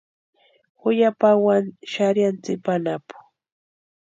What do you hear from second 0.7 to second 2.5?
Ju ya pawani xarhiani